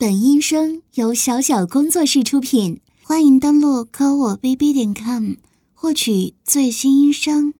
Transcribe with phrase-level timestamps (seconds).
[0.00, 5.34] 本音声由小小工作室出品，欢迎登录科我 bb 点 com
[5.74, 7.52] 获取最新音声。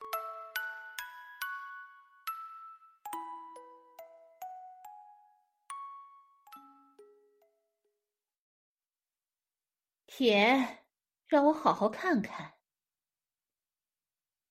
[10.07, 10.79] 铁，
[11.27, 12.55] 让我好好看看，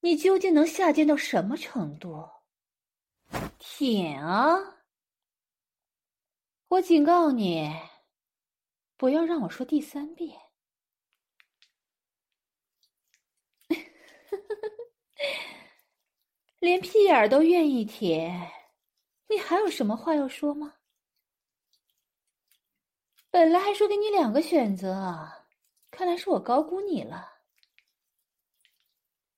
[0.02, 2.30] 你究竟能下贱到什么程度？
[3.58, 4.79] 舔啊！
[6.70, 7.68] 我警告你，
[8.96, 10.40] 不要让我说第三遍。
[16.60, 18.52] 连屁眼儿都愿意舔，
[19.28, 20.76] 你还有什么话要说吗？
[23.32, 25.28] 本来还说给你两个选择，
[25.90, 27.40] 看来是我高估你了。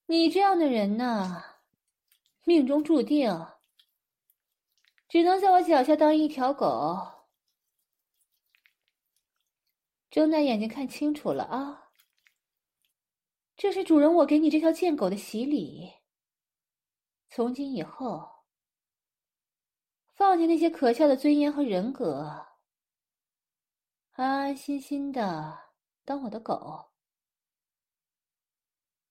[0.06, 1.42] 你这样的人呢，
[2.44, 3.48] 命中注定
[5.08, 7.20] 只能在我脚下当一条狗。
[10.12, 11.90] 睁大眼睛看清楚了啊！
[13.56, 15.90] 这是主人我给你这条贱狗的洗礼。
[17.30, 18.30] 从今以后，
[20.14, 22.46] 放弃那些可笑的尊严和人格，
[24.12, 25.58] 安安心心的
[26.04, 26.92] 当我的狗。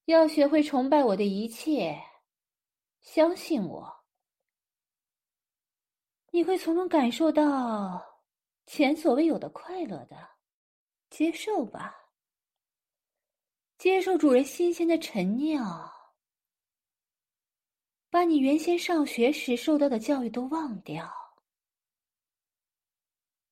[0.04, 1.98] 要学会崇拜我的一切，
[3.00, 4.04] 相信我，
[6.30, 8.20] 你会从中感受到
[8.66, 10.39] 前所未有的快乐的。
[11.10, 12.12] 接受吧，
[13.76, 15.92] 接受主人新鲜的陈尿，
[18.08, 21.12] 把你原先上学时受到的教育都忘掉。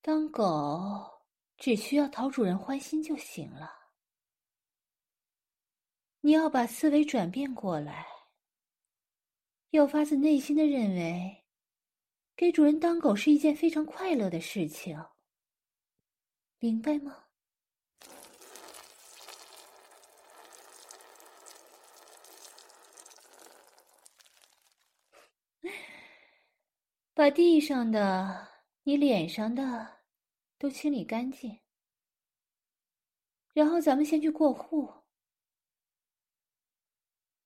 [0.00, 1.20] 当狗
[1.56, 3.70] 只需要讨主人欢心就行了。
[6.20, 8.06] 你要把思维转变过来，
[9.70, 11.44] 要发自内心的认为，
[12.34, 14.98] 给主人当狗是一件非常快乐的事情，
[16.58, 17.27] 明白吗？
[27.18, 28.46] 把地上的、
[28.84, 30.02] 你脸上的
[30.56, 31.58] 都清理干净，
[33.52, 34.88] 然后咱们先去过户。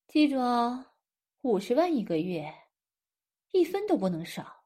[0.07, 0.85] 记住哦，
[1.41, 2.53] 五十万一个月，
[3.49, 4.63] 一分都不能少，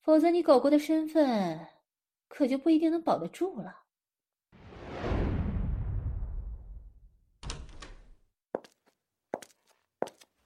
[0.00, 1.66] 否则你狗狗的身份
[2.28, 3.82] 可就不一定能保得住了。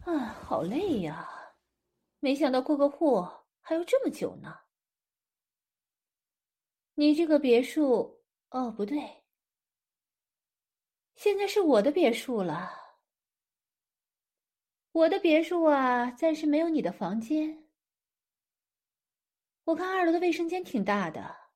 [0.07, 1.42] 啊，好累呀！
[2.25, 3.21] 没想到过个户
[3.61, 4.61] 还要这么久呢。
[6.95, 9.25] 你这个别墅，哦，不对，
[11.17, 12.71] 现在是我的别墅了。
[14.93, 17.69] 我的别墅啊，暂时没有你的房间。
[19.65, 21.51] 我看二楼的卫生间挺大的，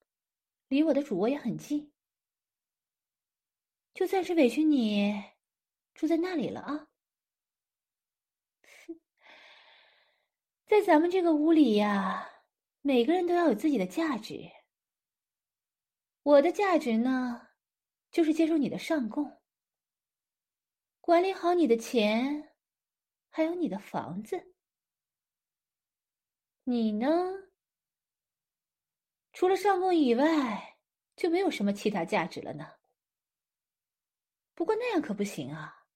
[0.66, 1.93] 离我的主卧也很近，
[3.94, 5.22] 就暂时委屈你
[5.94, 6.88] 住在那里了啊。
[10.66, 12.28] 在咱们这个屋里呀，
[12.81, 14.50] 每个人都要有自己的价值。
[16.25, 17.50] 我的价值呢，
[18.10, 19.41] 就是接受你的上供，
[21.00, 22.53] 管理好你的钱，
[23.31, 24.54] 还有你的房子。
[26.65, 27.06] 你呢，
[29.33, 30.78] 除了上供以外，
[31.15, 32.72] 就没有什么其他价值了呢。
[34.53, 35.87] 不过那样可不行啊！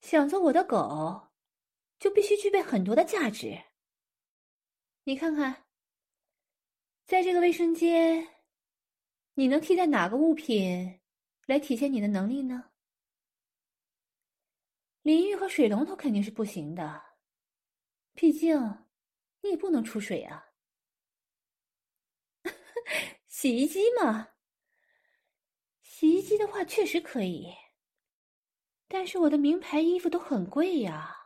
[0.00, 1.27] 想做我的狗。
[1.98, 3.64] 就必须具备很多的价值。
[5.04, 5.66] 你看看，
[7.06, 8.28] 在这个卫生间，
[9.34, 11.00] 你能替代哪个物品
[11.46, 12.70] 来体现你的能力呢？
[15.02, 17.02] 淋浴和水龙头肯定是不行的，
[18.12, 18.60] 毕竟
[19.40, 20.52] 你也不能出水啊。
[23.26, 24.28] 洗衣机嘛，
[25.80, 27.54] 洗衣机的话确实可以，
[28.86, 31.17] 但是我的名牌衣服都很贵呀。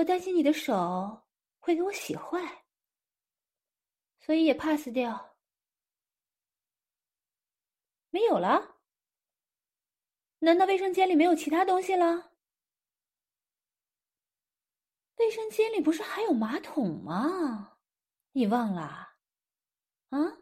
[0.00, 1.26] 我担心你的手
[1.58, 2.64] 会给我洗坏，
[4.18, 5.36] 所以也 pass 掉。
[8.08, 8.78] 没有了？
[10.38, 12.32] 难道卫生间里没有其他东西了？
[15.16, 17.76] 卫生间里不是还有马桶吗？
[18.32, 19.18] 你忘了？
[20.08, 20.38] 啊？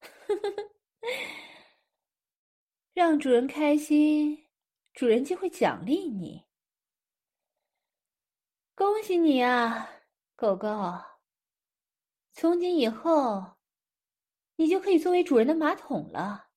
[2.94, 4.46] 让主人开心，
[4.92, 6.43] 主人就会奖励你。
[8.76, 9.88] 恭喜你啊，
[10.34, 10.68] 狗狗！
[12.32, 13.56] 从今以后，
[14.56, 16.48] 你就可以作为主人的马桶了，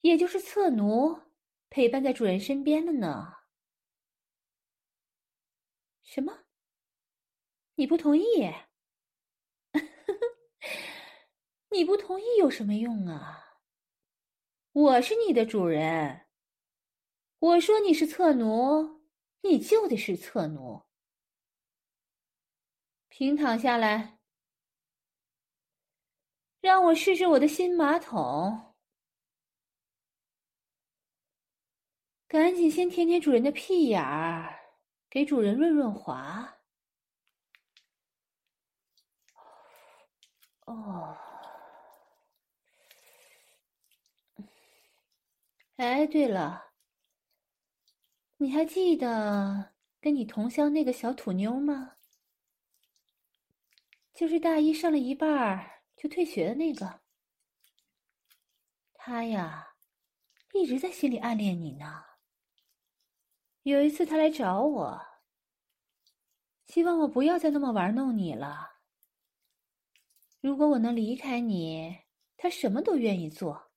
[0.00, 1.20] 也就是侧奴，
[1.68, 3.34] 陪伴在主人身边了呢。
[6.02, 6.46] 什么？
[7.74, 8.24] 你不同意？
[11.68, 13.58] 你不同意有什么用啊？
[14.72, 16.28] 我是你的主人，
[17.40, 18.95] 我说你是侧奴，
[19.42, 20.84] 你就得是侧奴。
[23.08, 24.18] 平躺下来，
[26.60, 28.74] 让我试试我的新马桶。
[32.28, 34.60] 赶紧先舔舔主人的屁眼儿，
[35.08, 36.58] 给主人润润滑。
[40.66, 41.16] 哦，
[45.76, 46.65] 哎，对了，
[48.38, 51.92] 你还记得跟你同乡那个小土妞吗？
[54.12, 57.00] 就是大一上了一半就退学的那个。
[58.94, 59.74] 她呀，
[60.52, 62.04] 一直在心里暗恋你呢。
[63.62, 65.00] 有一次，她来找我，
[66.66, 68.80] 希望我不要再那么玩弄你了。
[70.42, 71.96] 如果我能离开你，
[72.36, 73.72] 他什么都愿意做。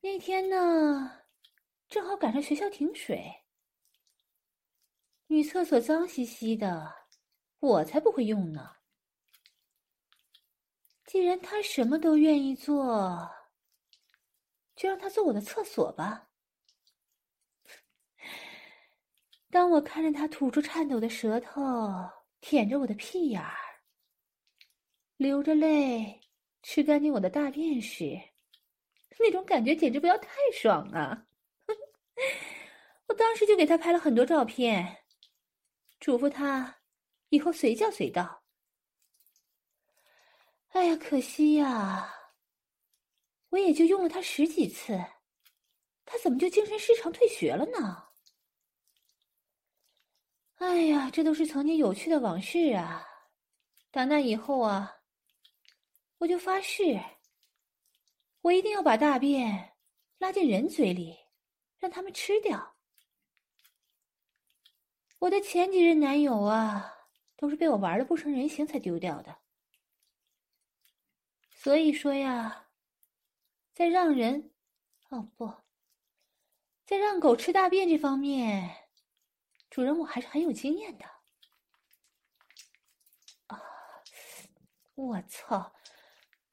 [0.00, 1.19] 那天呢，
[1.90, 3.42] 正好赶上学校停水，
[5.26, 7.08] 女厕所脏兮兮的，
[7.58, 8.76] 我才不会用呢。
[11.04, 13.28] 既然他什么都愿意做，
[14.76, 16.28] 就让他做我的厕所吧。
[19.50, 21.60] 当我看着他吐出颤抖的舌头，
[22.40, 23.56] 舔着我的屁眼儿。
[25.16, 26.20] 流着泪
[26.62, 28.16] 吃干净我的大便时，
[29.18, 31.26] 那种感觉简直不要太爽啊！
[33.10, 35.04] 我当时就给他拍了很多照片，
[35.98, 36.78] 嘱咐他
[37.30, 38.44] 以后随叫随到。
[40.68, 42.08] 哎呀，可惜呀，
[43.48, 44.96] 我也就用了他十几次，
[46.04, 48.10] 他怎么就精神失常退学了呢？
[50.58, 53.04] 哎呀，这都是曾经有趣的往事啊！
[53.90, 54.98] 打那以后啊。
[56.18, 57.00] 我就发誓，
[58.42, 59.74] 我一定要把大便
[60.18, 61.18] 拉进人嘴里，
[61.78, 62.69] 让他们吃掉。
[65.20, 66.94] 我的前几任男友啊，
[67.36, 69.36] 都是被我玩的不成人形才丢掉的。
[71.50, 72.70] 所以说呀，
[73.74, 74.50] 在让人，
[75.10, 75.52] 哦不，
[76.86, 78.88] 在让狗吃大便这方面，
[79.68, 81.04] 主人我还是很有经验的。
[83.48, 83.60] 啊，
[84.94, 85.74] 我操！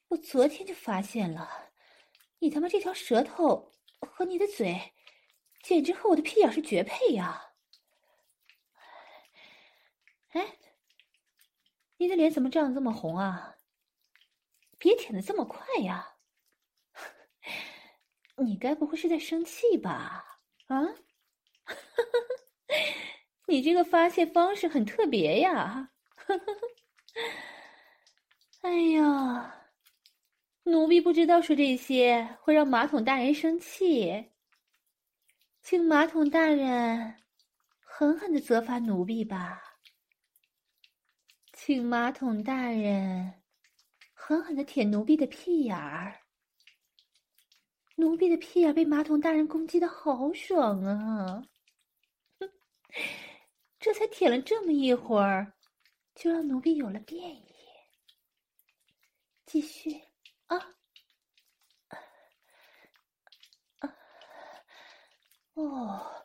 [0.10, 1.72] 我昨天就发现了，
[2.40, 3.72] 你他妈这条舌头
[4.02, 4.94] 和你的嘴，
[5.64, 7.47] 简直和我的屁眼是绝配呀！
[10.38, 10.60] 哎，
[11.98, 13.56] 你的脸怎么涨得这么红啊？
[14.78, 16.18] 别舔的这么快呀！
[18.38, 20.38] 你该不会是在生气吧？
[20.68, 20.86] 啊？
[23.48, 25.92] 你这个发泄方式很特别呀！
[28.62, 29.72] 哎呀！
[30.66, 34.34] 奴婢不知道说这些会让马桶大人生气，
[35.64, 37.24] 请马桶大人
[37.80, 39.67] 狠狠的责罚奴婢吧。
[41.68, 43.44] 请马桶大人
[44.14, 46.18] 狠狠的舔奴婢的屁眼儿。
[47.98, 51.44] 奴婢的屁眼被马桶大人攻击的好爽啊！
[53.80, 55.52] 这才舔了这么一会儿，
[56.16, 57.54] 就让奴婢有了便意。
[59.46, 59.92] 继续。
[60.46, 60.58] 啊，
[65.56, 66.24] 哦，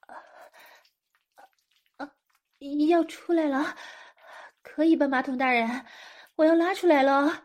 [0.00, 0.14] 啊，
[1.96, 2.12] 啊，
[2.88, 3.76] 要出来了，
[4.62, 5.84] 可以吧，马桶大人？
[6.36, 7.42] 我要拉出来了，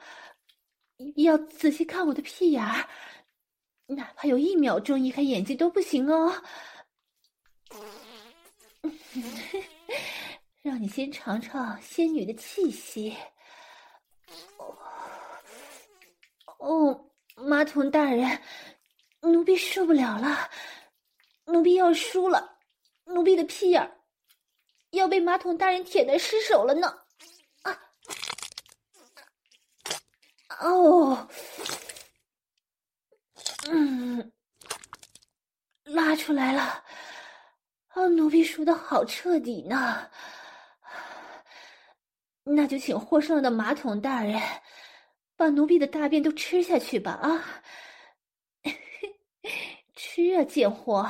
[1.16, 2.90] 要仔细看我的屁眼儿，
[3.88, 6.44] 哪怕有一秒钟移开眼睛都不行哦。
[10.62, 13.16] 让你先尝尝仙女的气息。
[16.60, 18.42] 哦，马桶大人，
[19.22, 20.50] 奴婢受不了了，
[21.46, 22.58] 奴婢要输了，
[23.06, 23.99] 奴婢的屁眼儿
[24.92, 27.04] 要被马桶大人舔的失手了呢！
[27.64, 27.80] 啊，
[30.60, 31.30] 哦，
[33.70, 34.32] 嗯，
[35.84, 36.84] 拉出来了，
[37.90, 40.10] 啊，奴婢输的好彻底呢，
[42.44, 44.42] 那就请获胜的马桶大人。
[45.36, 47.14] 把奴婢的大便都吃下去吧！
[47.14, 47.64] 啊，
[49.96, 51.10] 吃啊，贱货！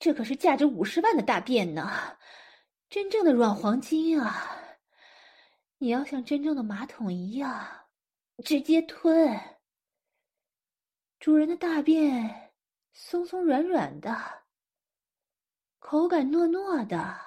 [0.00, 2.18] 这可是价值五十万的大便呢，
[2.94, 4.56] 真正的软黄金啊！
[5.78, 7.88] 你要像真正的马桶一样
[8.44, 9.36] 直接吞。
[11.18, 12.52] 主人的大便
[12.92, 14.44] 松松软软的，
[15.80, 17.20] 口感糯糯的，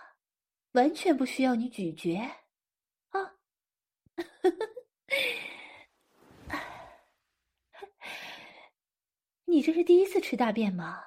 [0.71, 2.15] 完全不需要你咀嚼。
[3.09, 3.35] 啊，
[9.43, 11.03] 你这是第一次吃大便吗？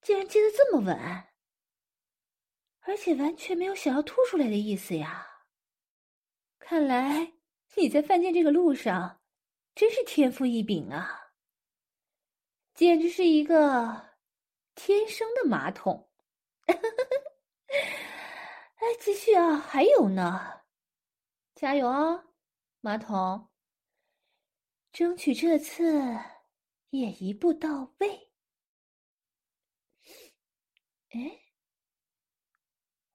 [0.00, 0.96] 竟然接的这么稳，
[2.86, 5.26] 而且完全没有想要吐出来的意思呀！
[6.58, 7.34] 看来
[7.76, 9.20] 你在犯贱这个路上，
[9.74, 11.32] 真是天赋异禀啊！
[12.74, 14.16] 简直是一个
[14.74, 16.10] 天生的马桶！
[18.76, 20.62] 哎，继续啊，还有呢，
[21.54, 22.24] 加油啊，
[22.80, 23.48] 马桶！
[24.92, 26.18] 争取这次
[26.90, 28.32] 也一步到位。
[31.10, 31.43] 哎，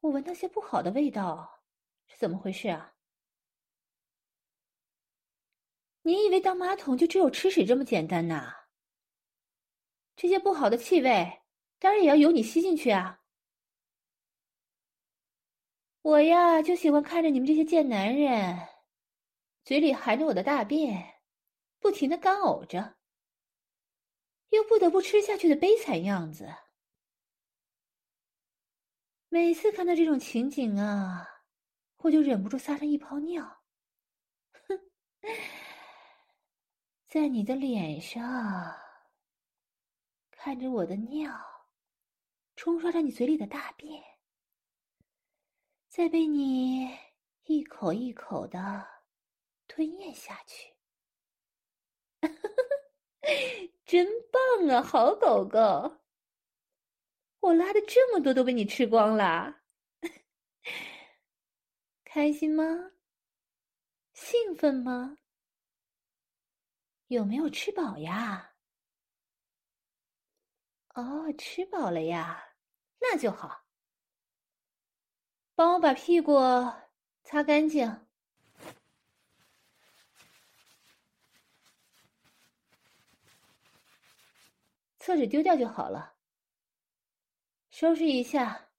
[0.01, 1.61] 我闻到些不好的味道，
[2.07, 2.95] 是怎么回事啊？
[6.03, 8.67] 你以为当马桶就只有吃屎这么简单呐？
[10.15, 11.41] 这些不好的气味，
[11.77, 13.21] 当然也要由你吸进去啊！
[16.01, 18.57] 我呀，就喜欢看着你们这些贱男人，
[19.65, 21.21] 嘴里含着我的大便，
[21.79, 22.97] 不停的干呕着，
[24.49, 26.49] 又不得不吃下去的悲惨样子。
[29.31, 31.23] 每次看到这种情景啊，
[31.97, 33.61] 我就忍不住撒上一泡尿。
[34.67, 34.79] 哼，
[37.07, 38.23] 在你的脸上，
[40.31, 41.31] 看着我的尿，
[42.55, 44.03] 冲刷着你嘴里的大便，
[45.87, 46.89] 再被你
[47.43, 48.83] 一口一口的
[49.67, 50.73] 吞咽下去。
[53.85, 55.99] 真棒啊，好狗狗！
[57.39, 59.61] 我拉的这么多都被你吃光了，
[62.03, 62.91] 开心吗？
[64.13, 65.17] 兴奋吗？
[67.07, 68.53] 有没有吃饱呀？
[70.95, 72.55] 哦，吃饱了呀，
[72.99, 73.65] 那就好。
[75.55, 76.37] 帮我把屁股
[77.23, 78.05] 擦干净，
[84.99, 86.18] 厕纸丢掉就好了。
[87.79, 88.71] 收拾一下，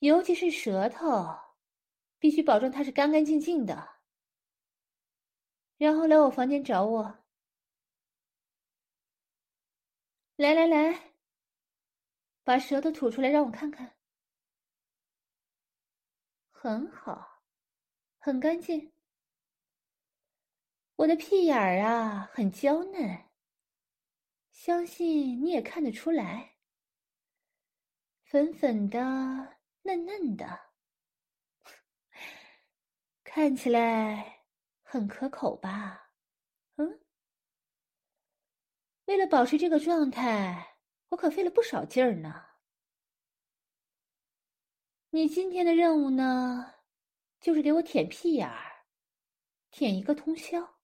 [0.00, 1.06] 尤其是舌头，
[2.18, 4.00] 必须保证它是干干净净的。
[5.76, 7.24] 然后来我房间找我。
[10.34, 11.12] 来来来，
[12.42, 13.96] 把舌头吐出来让我看看。
[16.50, 17.44] 很好，
[18.18, 18.92] 很干净。
[20.96, 23.30] 我的屁眼儿啊，很娇嫩，
[24.50, 26.55] 相信你也看得出来。
[28.36, 28.98] 粉粉的，
[29.80, 30.46] 嫩嫩的，
[33.24, 34.44] 看起来
[34.82, 36.10] 很可口吧？
[36.76, 37.00] 嗯，
[39.06, 40.76] 为了保持这个状态，
[41.08, 42.44] 我可费了不少劲儿呢。
[45.08, 46.74] 你今天的任务呢，
[47.40, 48.84] 就是给我舔屁眼儿，
[49.70, 50.76] 舔一个通宵。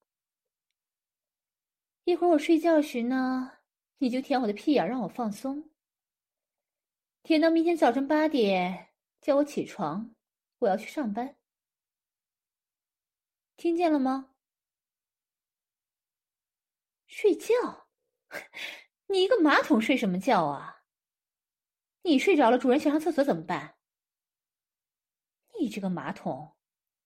[2.05, 3.59] 一会儿我睡觉时呢，
[3.99, 5.69] 你就舔我的屁眼，让我放松。
[7.23, 8.89] 舔到明天早晨八点，
[9.21, 10.13] 叫我起床，
[10.59, 11.37] 我要去上班。
[13.55, 14.35] 听见了吗？
[17.07, 17.87] 睡觉？
[19.07, 20.83] 你一个马桶睡什么觉啊？
[22.01, 23.77] 你睡着了，主人想上厕所怎么办？
[25.57, 26.57] 你这个马桶，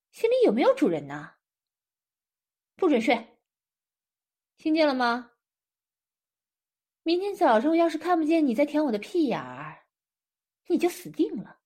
[0.10, 1.36] 心里有没有主人呢？
[2.76, 3.38] 不准睡！
[4.58, 5.34] 听见了吗？
[7.04, 9.67] 明天早上我要是看不见你在舔我的屁眼儿。
[10.68, 11.60] 你就死定了，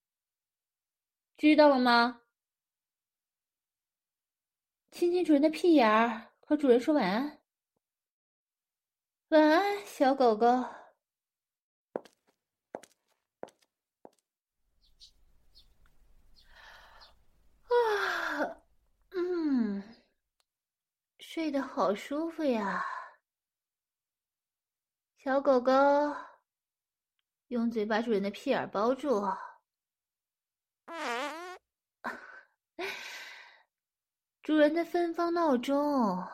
[1.37, 2.21] 知道了吗？
[4.91, 7.41] 亲亲主人的屁眼儿，和主人说晚安。
[9.29, 10.45] 晚安，小狗狗。
[10.47, 10.77] 啊，
[19.11, 19.81] 嗯，
[21.19, 22.85] 睡得好舒服呀，
[25.17, 25.71] 小狗狗。
[27.51, 29.21] 用嘴把主人的屁眼包住，
[34.41, 36.25] 主人的芬芳闹钟，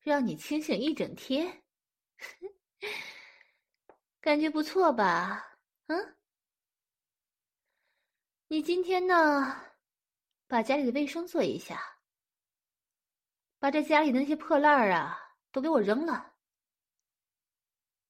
[0.00, 1.64] 让你清醒一整天，
[4.20, 5.58] 感觉不错吧？
[5.86, 6.18] 嗯，
[8.48, 9.72] 你今天呢，
[10.46, 12.02] 把家里的卫生做一下，
[13.58, 15.18] 把这家里的那些破烂儿啊，
[15.50, 16.34] 都给我扔了。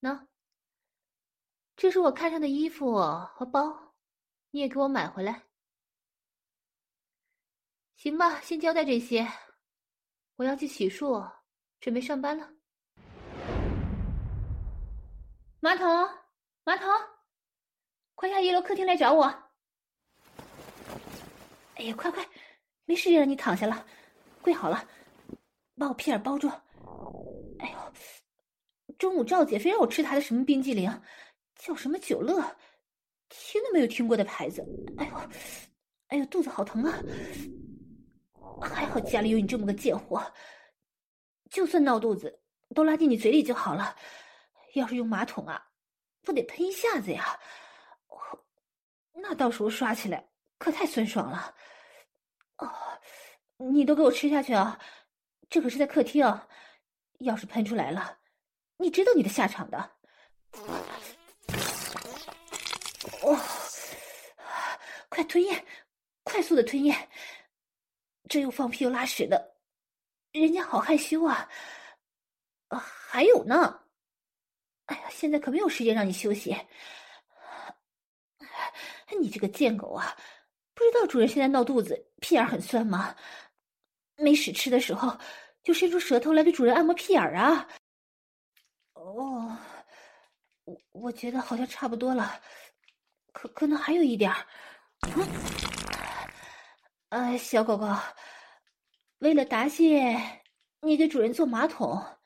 [0.01, 0.28] 喏。
[1.79, 2.93] 这是我看上的衣服
[3.37, 3.95] 和包，
[4.51, 5.45] 你也给我买回来。
[7.95, 9.25] 行吧，先交代这些，
[10.35, 11.25] 我要去洗漱，
[11.79, 12.51] 准备上班了。
[15.61, 15.87] 马桶，
[16.65, 16.89] 马桶，
[18.17, 19.23] 快下一楼客厅来找我！
[21.77, 22.29] 哎呀，快快，
[22.87, 23.87] 没时间让你躺下了，
[24.43, 24.85] 跪好了，
[25.77, 26.49] 把我屁眼包住。
[27.61, 27.93] 哎呦，
[28.99, 30.91] 中午赵姐非让我吃她的什么冰激凌，
[31.59, 32.41] 叫什么九乐，
[33.29, 34.65] 听都没有听过的牌子。
[34.97, 35.17] 哎呦，
[36.09, 36.99] 哎呦，肚子好疼啊！
[38.63, 40.33] 还好家里有你这么个贱货，
[41.51, 42.41] 就算闹肚子
[42.75, 43.95] 都拉进你嘴里就好了。
[44.75, 45.67] 要是用马桶啊，
[46.23, 47.39] 不得喷一下子呀？
[49.13, 51.55] 那到时候刷起来可太酸爽了。
[52.59, 52.73] 哦，
[53.57, 54.79] 你都给我吃下去啊！
[55.51, 56.47] 这可是在客厅，啊
[57.19, 58.17] 要是喷出来了，
[58.77, 59.91] 你知道你的下场的。
[63.23, 63.37] 哦，
[65.19, 65.67] 快吞咽，
[66.23, 67.09] 快速的吞咽。
[68.29, 69.57] 这又放屁又拉屎的，
[70.31, 71.51] 人家好害羞啊！
[72.69, 73.83] 啊，还有呢！
[74.85, 76.57] 哎呀，现在可没有时间让你休息。
[79.21, 80.17] 你这个贱狗啊，
[80.73, 83.17] 不知道主人现在闹肚子，屁眼很酸吗？
[84.15, 85.19] 没屎吃的时候，
[85.65, 87.69] 就伸出舌头来给主人按摩屁眼啊！
[88.93, 89.59] 哦，
[90.63, 92.41] 我我觉得好像差不多了，
[93.33, 94.47] 可可能还有一点儿。
[97.11, 97.87] 哎，小狗狗，
[99.19, 100.43] 为了答谢
[100.81, 102.19] 你给主人做马桶，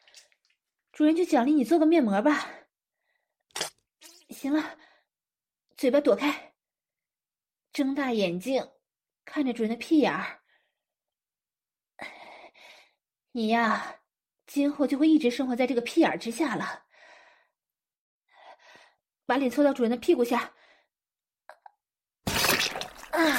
[0.90, 2.48] 主人就奖励你做个面膜吧。
[4.30, 4.76] 行了，
[5.76, 6.54] 嘴巴躲开，
[7.72, 8.72] 睁大眼睛
[9.24, 10.40] 看着主人的屁眼儿。
[13.30, 14.00] 你呀，
[14.46, 16.86] 今后就会一直生活在这个屁眼儿之下了。
[19.24, 20.52] 把脸凑到主人的屁股下。
[23.30, 23.32] 啊！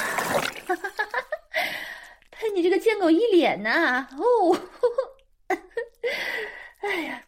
[2.32, 4.08] 喷你这个贱狗一脸呢！
[4.18, 4.70] 哦，
[6.82, 7.28] 哎呀，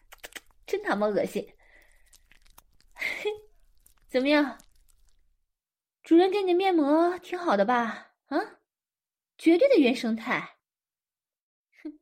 [0.66, 1.54] 真他妈恶心！
[4.08, 4.58] 怎么样？
[6.02, 8.14] 主人给你的面膜挺好的吧？
[8.26, 8.38] 啊，
[9.38, 10.56] 绝对的原生态。
[11.82, 11.98] 哼，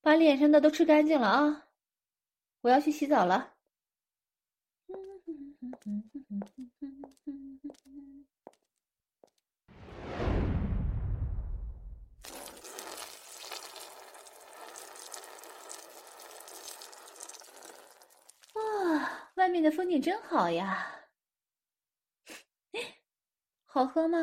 [0.00, 1.68] 把脸上的都吃干净了啊！
[2.62, 3.54] 我要去洗澡了。
[19.46, 21.08] 外面的风景真好呀，
[23.64, 24.18] 好喝吗？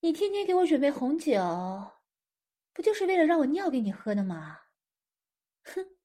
[0.00, 1.40] 你天天给我准备红酒，
[2.74, 4.64] 不就是为了让我尿给你喝的吗？
[5.62, 5.96] 哼，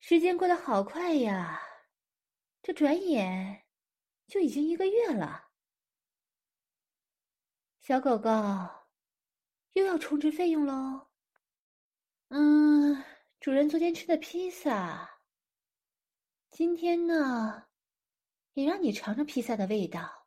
[0.00, 1.62] 时间过得好快呀，
[2.60, 3.64] 这转眼
[4.26, 5.50] 就已经一个月了。
[7.78, 8.28] 小狗狗，
[9.74, 11.10] 又要充值费用喽。
[12.30, 13.04] 嗯，
[13.38, 15.19] 主人昨天吃的披萨。
[16.50, 17.68] 今天呢，
[18.54, 20.26] 也让你尝尝披萨的味道。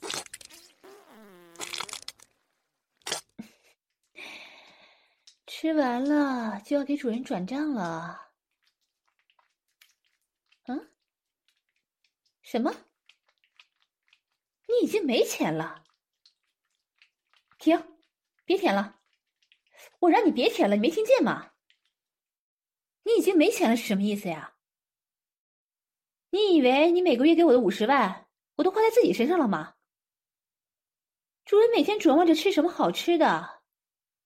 [5.46, 8.32] 吃完了就要给主人转账了。
[10.64, 10.90] 嗯？
[12.42, 12.74] 什么？
[14.66, 15.84] 你已经没钱了？
[17.58, 17.80] 停！
[18.44, 18.98] 别舔了！
[20.00, 21.52] 我让你别舔了，你没听见吗？
[23.04, 24.54] 你已经没钱了是什么意思呀？
[26.30, 29.76] 你以为你每个月给我的五十万，我都花在自己身上了吗？
[31.44, 33.62] 主人每天琢磨着吃什么好吃的，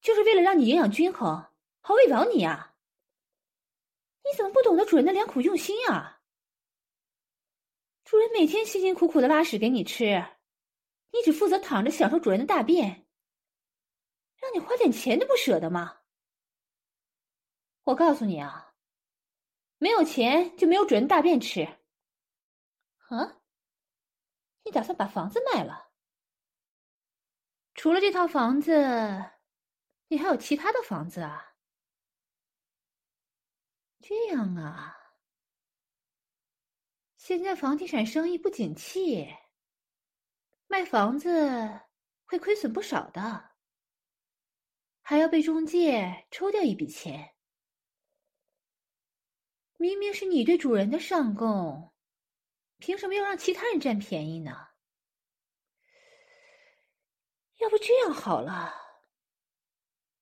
[0.01, 2.75] 就是为了让你营养均衡，好喂饱你呀。
[4.23, 6.21] 你怎么不懂得主人的良苦用心啊？
[8.05, 10.25] 主人每天辛辛苦苦的拉屎给你吃，
[11.13, 13.07] 你只负责躺着享受主人的大便，
[14.37, 16.03] 让你花点钱都不舍得吗？
[17.85, 18.66] 我告诉你啊。
[19.79, 21.63] 没有钱就没有主人大便吃。
[23.09, 23.41] 啊？
[24.65, 25.93] 你打算把房子卖了？
[27.75, 28.73] 除了这套房子，
[30.09, 31.55] 你还有其他的房子啊？
[34.01, 34.97] 这样啊？
[37.17, 39.29] 现在房地产生意不景气，
[40.67, 41.81] 卖房子
[42.25, 43.53] 会亏损不少的，
[45.01, 47.36] 还要被中介抽掉一笔钱。
[49.79, 51.93] 明明是你对主人的上供，
[52.79, 54.69] 凭什么要让其他人占便宜呢？
[57.59, 58.75] 要不这样好了，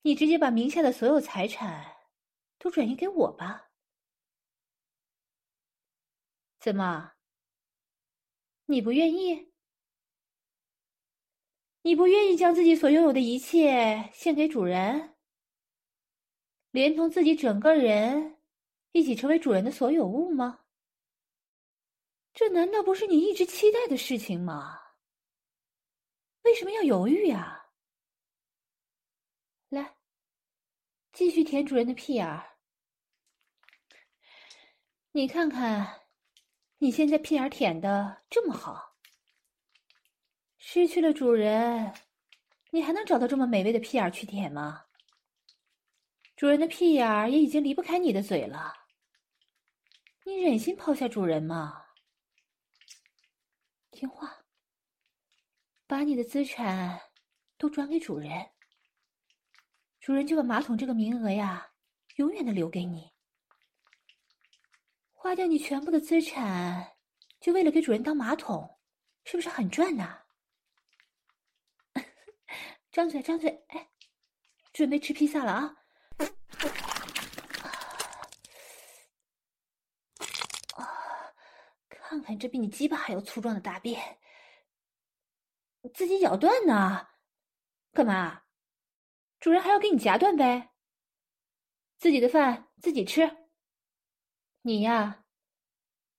[0.02, 1.96] 你直接把名下的所有财产
[2.58, 3.70] 都转移给我吧？
[6.60, 7.12] 怎么？
[8.66, 9.52] 你不愿意？
[11.82, 15.16] 你不愿意将自己所拥有的一切献给主人，
[16.70, 18.33] 连同自己整个人？
[18.94, 20.60] 一起成为主人的所有物吗？
[22.32, 24.80] 这难道不是你一直期待的事情吗？
[26.42, 27.70] 为什么要犹豫呀？
[29.68, 29.96] 来，
[31.12, 32.56] 继续舔主人的屁眼儿。
[35.10, 36.02] 你看看，
[36.78, 38.94] 你现在屁眼舔的这么好，
[40.56, 41.92] 失去了主人，
[42.70, 44.84] 你还能找到这么美味的屁眼去舔吗？
[46.36, 48.72] 主人的屁眼也已经离不开你的嘴了，
[50.26, 51.84] 你忍心抛下主人吗？
[53.90, 54.46] 听话，
[55.86, 56.98] 把你的资产
[57.58, 58.50] 都转给主人，
[60.00, 61.72] 主人就把马桶这个名额呀，
[62.16, 63.12] 永远的留给你。
[65.12, 66.96] 花掉你全部的资产，
[67.38, 68.78] 就为了给主人当马桶，
[69.24, 70.24] 是不是很赚呐？
[72.90, 73.90] 张嘴，张嘴，哎，
[74.72, 75.76] 准备吃披萨了啊！
[82.14, 84.18] 看看这比你鸡巴还要粗壮的大便，
[85.92, 87.08] 自己咬断呢？
[87.92, 88.42] 干嘛？
[89.40, 90.70] 主人还要给你夹断呗？
[91.98, 93.48] 自己的饭自己吃。
[94.62, 95.24] 你呀，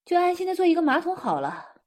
[0.03, 1.81] 就安心的做一个马桶好了，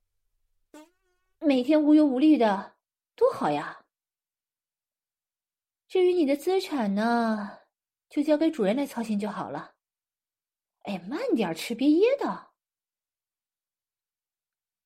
[1.38, 2.78] 每天无忧无虑的，
[3.14, 3.84] 多好呀。
[5.86, 7.60] 至于你的资产呢，
[8.08, 9.74] 就交给主人来操心就好了。
[10.84, 12.47] 哎，慢点吃，别噎到。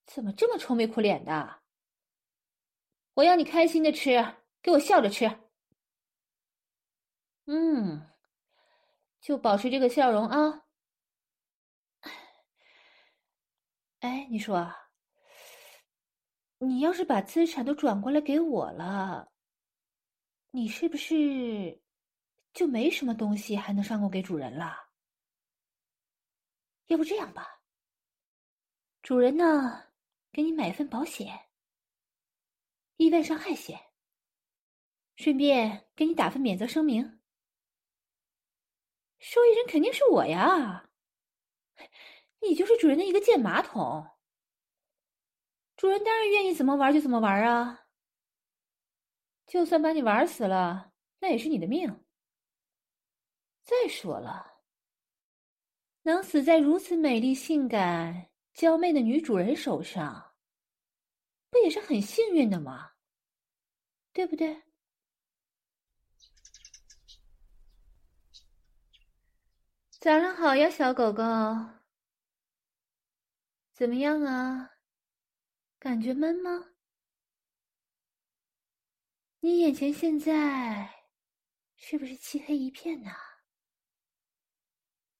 [0.07, 1.63] 怎么这么愁眉苦脸的？
[3.15, 5.27] 我要你开心的吃，给我笑着吃。
[7.45, 8.11] 嗯，
[9.21, 10.65] 就保持这个笑容啊。
[14.01, 14.75] 哎，你说，
[16.59, 19.31] 你要是把资产都转过来给我了，
[20.51, 21.83] 你是不是
[22.53, 24.91] 就没什么东西还能上供给主人了？
[26.87, 27.61] 要不这样吧，
[29.03, 29.92] 主人呢？
[30.33, 31.51] 给你买份保险，
[32.97, 33.79] 意外伤害险。
[35.17, 37.21] 顺便给你打份免责声明，
[39.19, 40.89] 受益人肯定是我呀。
[42.41, 44.09] 你就是主人的一个贱马桶，
[45.77, 47.87] 主人当然愿意怎么玩就怎么玩啊。
[49.47, 52.05] 就算把你玩死了，那也是你的命。
[53.61, 54.63] 再说了，
[56.03, 58.32] 能死在如此美丽、性感。
[58.53, 60.35] 娇媚的女主人手上，
[61.51, 62.93] 不也是很幸运的吗？
[64.13, 64.63] 对不对？
[70.01, 71.23] 早上好呀，小狗狗。
[73.73, 74.71] 怎么样啊？
[75.79, 76.73] 感觉闷吗？
[79.41, 81.07] 你眼前现在
[81.75, 83.11] 是不是漆黑一片呢？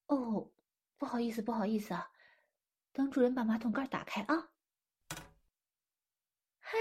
[0.05, 0.51] 哦，
[0.97, 2.12] 不好意思，不好意思啊。
[2.93, 4.51] 等主人把马桶盖打开啊！
[6.59, 6.77] 嗨，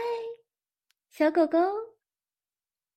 [1.08, 1.58] 小狗狗，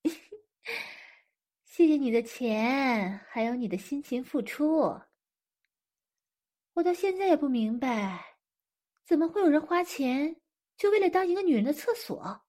[1.63, 4.99] 谢谢你的钱，还有你的辛勤付出。
[6.73, 8.37] 我到现在也不明白，
[9.05, 10.41] 怎么会有人花钱
[10.75, 12.45] 就为了当一个女人的厕所？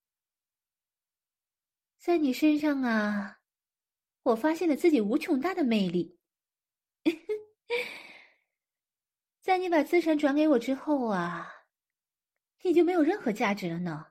[1.97, 3.39] 在你身上啊，
[4.25, 6.19] 我发现了自己无穷大的魅力。
[9.47, 11.47] 在你把资产转给我之后啊，
[12.63, 14.11] 你就没有任何价值了呢。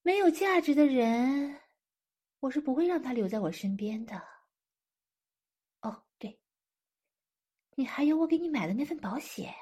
[0.00, 1.60] 没有价值的人，
[2.40, 4.16] 我是不会让他留在我身边的。
[5.82, 6.40] 哦，对，
[7.74, 9.54] 你还有我给你买的那份保险，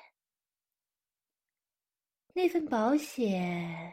[2.33, 3.93] 那份保险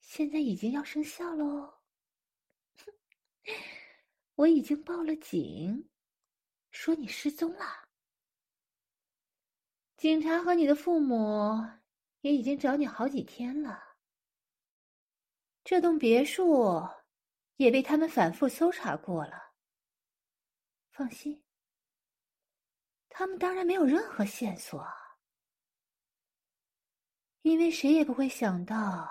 [0.00, 1.70] 现在已经要生效喽。
[4.36, 5.86] 我已经报了警，
[6.70, 7.83] 说你失踪了。
[10.04, 11.66] 警察和你的父母
[12.20, 13.82] 也已经找你好几天了。
[15.64, 16.86] 这栋别墅
[17.56, 19.54] 也被他们反复搜查过了。
[20.90, 21.42] 放心，
[23.08, 24.86] 他们当然没有任何线索，
[27.40, 29.08] 因为谁也不会想到，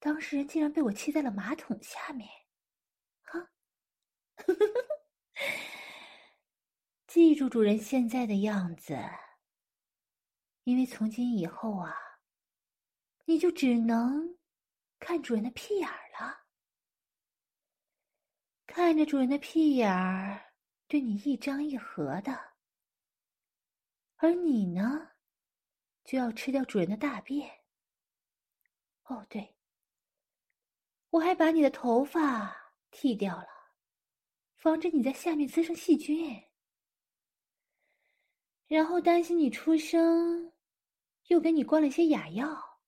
[0.00, 2.28] 当事人竟然被我砌在了马桶下面。
[3.22, 3.50] 哈，
[7.06, 8.98] 记住主人现在的样子。
[10.66, 11.94] 因为从今以后啊，
[13.24, 14.36] 你就只能
[14.98, 16.36] 看主人的屁眼儿了，
[18.66, 20.52] 看着主人的屁眼儿
[20.88, 22.54] 对你一张一合的，
[24.16, 25.12] 而你呢，
[26.02, 27.48] 就要吃掉主人的大便。
[29.04, 29.56] 哦，对，
[31.10, 32.52] 我还把你的头发
[32.90, 33.46] 剃掉了，
[34.56, 36.44] 防止你在下面滋生细菌，
[38.66, 40.52] 然后担心你出生。
[41.26, 42.80] 又给你灌了些哑药，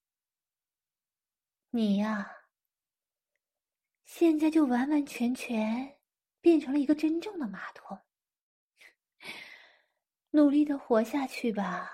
[1.70, 2.30] 你呀，
[4.04, 5.98] 现在就完完全全
[6.40, 7.98] 变成了一个真正的马桶，
[10.30, 11.90] 努力的活下去吧。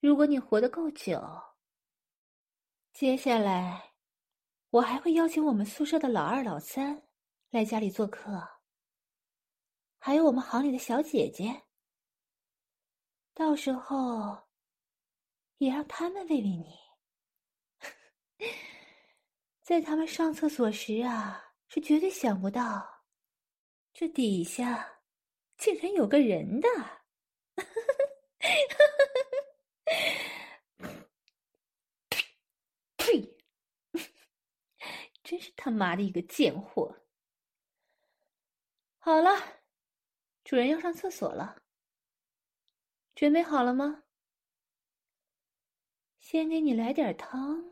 [0.00, 1.20] 如果你活得够久，
[2.92, 3.94] 接下来
[4.70, 7.02] 我还会邀请我们宿舍的老二、老三
[7.50, 8.60] 来家里做客，
[9.98, 11.62] 还有我们行里的小姐姐。
[13.34, 14.45] 到时候
[15.58, 16.78] 也让他们喂喂你。
[19.62, 23.04] 在他们上厕所时啊，是绝对想不到，
[23.92, 25.02] 这底下
[25.56, 26.68] 竟然有个人的。
[32.96, 33.36] 呸！
[35.24, 36.94] 真是他妈的一个贱货！
[38.98, 39.30] 好了，
[40.44, 41.60] 主人要上厕所了，
[43.16, 44.04] 准备好了吗？
[46.28, 47.62] 先给你来点汤。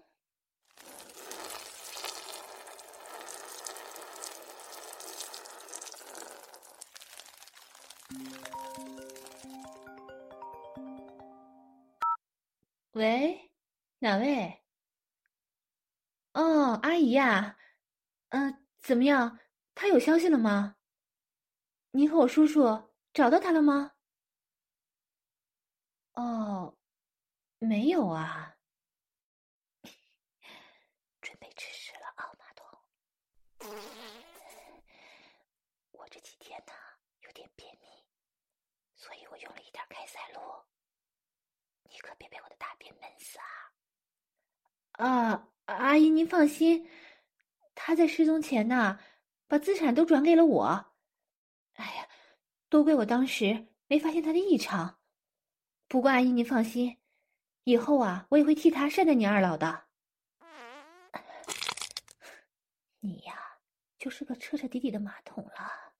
[12.93, 13.51] 喂，
[13.99, 14.63] 哪位？
[16.35, 17.59] 哦，阿姨呀，
[18.29, 19.41] 嗯，怎么样？
[19.75, 20.77] 他有消息了吗？
[21.91, 23.97] 你和我叔叔找到他了吗？
[26.13, 26.79] 哦，
[27.59, 28.53] 没有啊。
[31.21, 32.79] 准备吃屎了啊，马桶！
[35.91, 36.73] 我这几天呢
[37.21, 37.87] 有点便秘，
[38.95, 39.51] 所以我用
[40.07, 40.41] 塞露。
[41.83, 43.39] 你可别被我的大便闷死
[44.93, 45.05] 啊！
[45.05, 46.89] 啊，阿姨您放心，
[47.75, 48.99] 他在失踪前呢，
[49.47, 50.93] 把资产都转给了我。
[51.75, 52.09] 哎呀，
[52.69, 55.01] 多亏我当时没发现他的异常。
[55.89, 56.99] 不过阿姨您放心，
[57.65, 59.85] 以后啊，我也会替他善待你二老的。
[63.01, 63.59] 你呀，
[63.99, 65.95] 就是个彻彻底底的马桶了。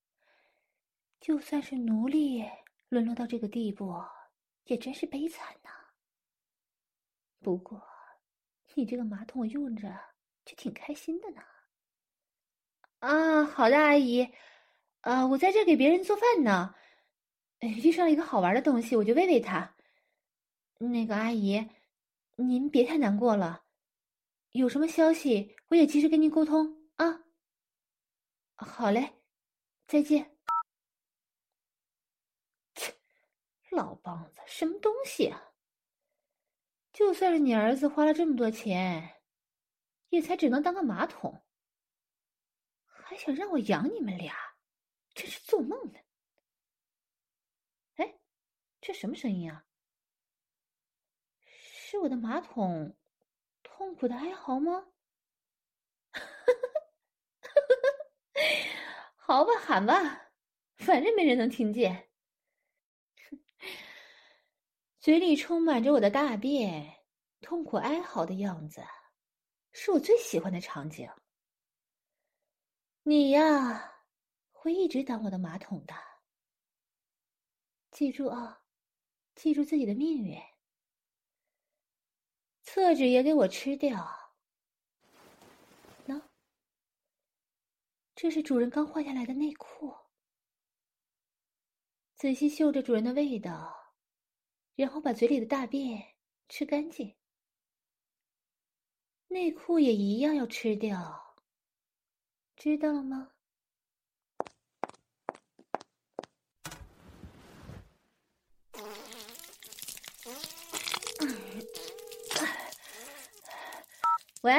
[1.19, 2.43] 就算是奴隶，
[2.89, 3.93] 沦落到这个地步，
[4.65, 5.69] 也真是悲惨呐。
[7.41, 7.81] 不过，
[8.73, 9.93] 你这个马桶我用着
[10.45, 11.41] 却挺开心的呢。
[12.99, 14.27] 啊，好的，阿姨。
[15.01, 16.73] 啊，我在这给别人做饭呢。
[17.59, 19.75] 遇上了一个好玩的东西，我就喂喂它。
[20.77, 21.69] 那个阿姨，
[22.35, 23.63] 您别太难过了。
[24.51, 27.23] 有什么消息，我也及时跟您沟通啊。
[28.55, 29.21] 好嘞，
[29.87, 30.37] 再见。
[32.75, 32.93] 切，
[33.75, 35.51] 老梆子，什么东西啊？
[36.93, 39.21] 就算是你儿子花了这么多钱，
[40.09, 41.43] 也才只能当个马桶，
[42.85, 44.33] 还想让我养你们俩，
[45.13, 45.99] 真是做梦呢！
[47.97, 48.17] 哎，
[48.79, 49.65] 这什么声音啊？
[51.43, 52.95] 是我的马桶
[53.61, 54.87] 痛苦的哀嚎吗？
[59.17, 60.31] 好吧，喊吧，
[60.77, 62.09] 反正没人能听见。
[65.05, 66.91] 嘴里充满着我的大便，
[67.39, 68.83] 痛苦哀嚎的样子，
[69.71, 71.07] 是我最喜欢的场景。
[73.03, 74.01] 你呀，
[74.51, 75.93] 会一直当我的马桶的。
[77.91, 78.63] 记住啊，
[79.35, 80.35] 记住自己的命运。
[82.63, 84.11] 厕纸也给我吃掉。
[86.07, 86.19] 喏，
[88.15, 89.95] 这是主人刚换下来的内裤，
[92.15, 93.84] 仔细嗅着主人的味道。
[94.75, 96.15] 然后把嘴里的大便
[96.49, 97.15] 吃干净，
[99.29, 101.37] 内裤也一样要吃掉，
[102.57, 103.31] 知道了吗？
[114.41, 114.53] 喂，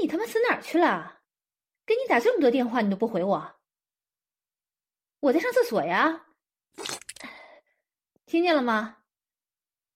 [0.00, 1.20] 你他妈死哪儿去了？
[1.84, 3.60] 给你打这么多电话，你都不回我。
[5.20, 6.27] 我在上厕所呀。
[8.28, 8.98] 听见了吗？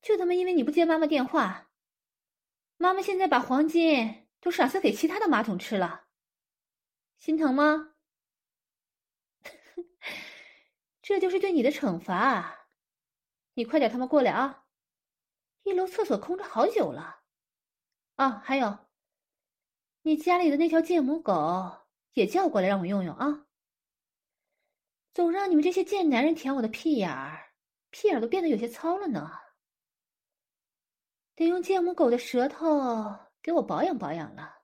[0.01, 1.71] 就他妈因为你不接妈妈电话，
[2.79, 6.07] 妈妈现在把黄金都赏赐给其他的马桶吃了，
[7.19, 7.93] 心疼吗？
[11.03, 12.69] 这就是对你的惩罚，
[13.53, 14.65] 你快点他妈过来啊！
[15.65, 17.25] 一楼厕所空着好久了。
[18.15, 18.79] 啊，还有，
[20.01, 23.47] 你家里的那条贱母狗也叫过来让我用用啊！
[25.13, 27.52] 总让你们这些贱男人舔我的屁眼儿。
[27.93, 29.31] 屁眼都变得有些糙了呢，
[31.37, 34.59] 得用贱母狗的舌头给我保养保养了。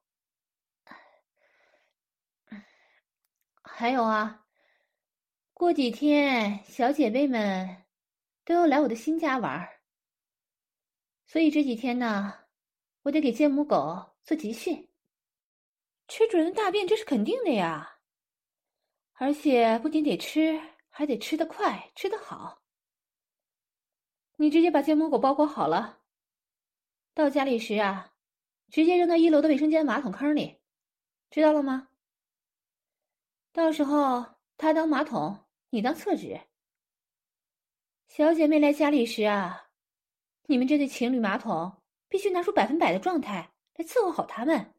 [3.62, 4.44] 还有啊，
[5.52, 7.84] 过几天小姐妹们
[8.44, 9.68] 都要来我的新家玩，
[11.26, 12.32] 所以这几天呢，
[13.02, 14.90] 我得给贱母狗做集训。
[16.08, 18.00] 吃主人的大便，这是肯定的呀。
[19.12, 22.62] 而且不仅得吃，还得吃得快，吃得好。
[24.40, 25.98] 你直接把芥末狗包裹好了，
[27.12, 28.14] 到家里时啊，
[28.70, 30.60] 直接扔到一楼的卫生间马桶坑里，
[31.28, 31.88] 知道了吗？
[33.52, 36.40] 到时候他当马桶，你当厕纸。
[38.06, 39.70] 小姐妹来家里时啊，
[40.44, 44.72] 你们这对情侣马桶必须拿出百分百的状态来伺候好他们，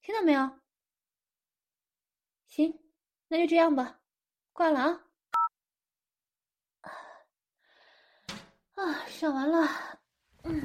[0.00, 0.58] 听到没有？
[2.46, 2.80] 行，
[3.28, 4.00] 那就这样吧，
[4.54, 5.06] 挂了啊！
[8.82, 9.68] 啊，上完了，
[10.42, 10.60] 嗯，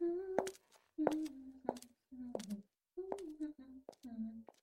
[4.04, 4.57] 嗯